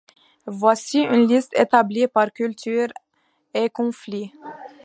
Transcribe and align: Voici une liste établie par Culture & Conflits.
Voici 0.47 1.01
une 1.03 1.27
liste 1.27 1.53
établie 1.55 2.07
par 2.07 2.33
Culture 2.33 2.87
& 3.31 3.75
Conflits. 3.75 4.31